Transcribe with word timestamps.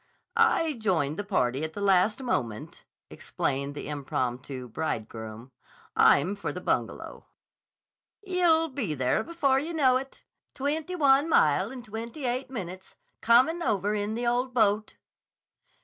"I 0.35 0.73
joined 0.73 1.17
the 1.19 1.23
party 1.23 1.63
at 1.63 1.73
the 1.73 1.79
last 1.79 2.23
moment," 2.23 2.85
explained 3.11 3.75
the 3.75 3.87
impromptu 3.87 4.67
bridegroom. 4.67 5.51
"I'm 5.95 6.35
for 6.35 6.51
the 6.51 6.59
Bungalow." 6.59 7.27
"Ye'll 8.23 8.69
be 8.69 8.95
there 8.95 9.23
before 9.23 9.59
ye 9.59 9.73
know 9.73 9.97
it. 9.97 10.23
Twenty 10.55 10.95
one 10.95 11.29
mile 11.29 11.69
in 11.69 11.83
twenty 11.83 12.25
eight 12.25 12.49
minutes, 12.49 12.95
comin' 13.21 13.61
over 13.61 13.93
in 13.93 14.15
the 14.15 14.25
ole 14.25 14.47
boat." 14.47 14.95